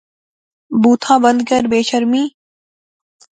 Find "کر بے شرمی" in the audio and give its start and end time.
1.49-2.23